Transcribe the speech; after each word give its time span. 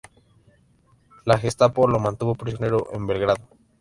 La 1.25 1.37
Gestapo 1.37 1.85
lo 1.87 1.99
mantuvo 1.99 2.33
prisionero 2.33 2.87
en 2.91 3.05
Belgrado. 3.05 3.45